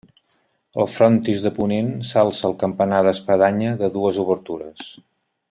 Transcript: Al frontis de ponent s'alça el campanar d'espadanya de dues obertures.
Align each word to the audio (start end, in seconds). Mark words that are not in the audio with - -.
Al 0.83 0.87
frontis 0.93 1.43
de 1.43 1.51
ponent 1.57 1.91
s'alça 2.13 2.43
el 2.49 2.57
campanar 2.65 3.03
d'espadanya 3.09 3.75
de 3.83 3.91
dues 3.99 4.19
obertures. 4.25 4.91